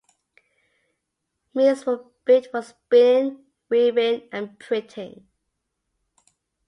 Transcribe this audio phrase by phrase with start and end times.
[1.53, 5.27] Mills were built for spinning, weaving and printing.